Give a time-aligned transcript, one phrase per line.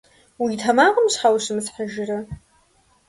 [0.43, 2.19] Уи тэмакъым щхьэ ущымысхьыжрэ?